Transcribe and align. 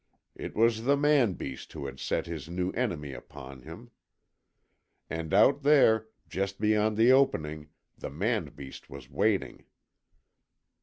It 0.33 0.55
was 0.55 0.85
the 0.85 0.97
man 0.97 1.33
beast 1.33 1.73
who 1.73 1.85
had 1.85 1.99
set 1.99 2.25
this 2.25 2.47
new 2.49 2.71
enemy 2.71 3.13
upon 3.13 3.61
him; 3.61 3.91
and 5.11 5.31
out 5.31 5.61
there, 5.61 6.07
just 6.27 6.59
beyond 6.59 6.97
the 6.97 7.11
opening, 7.11 7.69
the 7.99 8.09
man 8.09 8.45
beast 8.45 8.89
was 8.89 9.11
waiting. 9.11 9.65